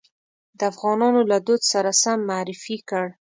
[0.57, 3.05] د افغانانو له دود سره سم معرفي کړ.